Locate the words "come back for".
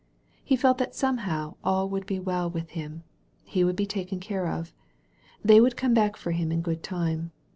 5.77-6.31